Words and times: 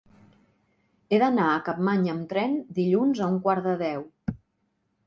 He 1.09 1.19
d'anar 1.23 1.45
a 1.49 1.59
Capmany 1.67 2.09
amb 2.15 2.27
tren 2.33 2.59
dilluns 2.81 3.23
a 3.27 3.31
un 3.35 3.41
quart 3.47 3.71
de 3.71 3.79
deu. 3.85 4.05